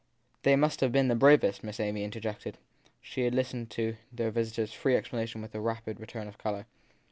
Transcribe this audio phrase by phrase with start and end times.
[0.41, 1.63] They must have been the bravest!
[1.63, 2.57] Miss Amy interjected.
[3.03, 6.65] She had listened to their visitor s free explanation with a rapid return of colour.